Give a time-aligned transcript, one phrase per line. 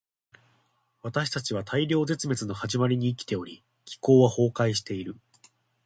[1.03, 5.15] 私たちは大量絶滅の始まりに生きており、気候は崩壊している。